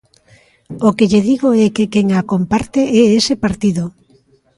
[0.87, 3.83] O que lle digo é que quen a comparte é ese partido.